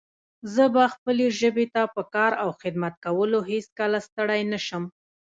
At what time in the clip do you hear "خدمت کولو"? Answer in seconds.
2.61-3.39